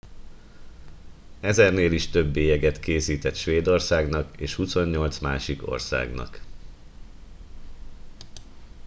[1.41, 6.41] ezernél is több bélyeget készített svédországnak és 28 másik országnak